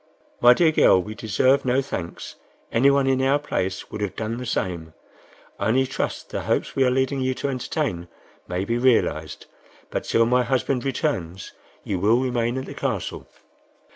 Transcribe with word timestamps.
"My 0.39 0.55
dear 0.55 0.71
girl, 0.71 0.99
we 0.99 1.13
deserve 1.13 1.63
no 1.63 1.79
thanks; 1.79 2.33
anyone 2.71 3.05
in 3.05 3.21
our 3.21 3.37
place 3.37 3.91
would 3.91 4.01
have 4.01 4.15
done 4.15 4.37
the 4.37 4.47
same. 4.47 4.95
I 5.59 5.67
only 5.67 5.85
trust 5.85 6.31
the 6.31 6.41
hopes 6.41 6.75
we 6.75 6.83
are 6.83 6.89
leading 6.89 7.21
you 7.21 7.35
to 7.35 7.49
entertain 7.49 8.07
may 8.47 8.65
be 8.65 8.79
realized, 8.79 9.45
but 9.91 10.03
till 10.05 10.25
my 10.25 10.41
husband 10.41 10.83
returns, 10.85 11.53
you 11.83 11.99
will 11.99 12.19
remain 12.19 12.57
at 12.57 12.65
the 12.65 12.73
Castle." 12.73 13.27